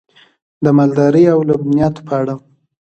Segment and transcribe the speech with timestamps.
[0.63, 2.35] د مالدارۍ او لبنیاتو په اړه: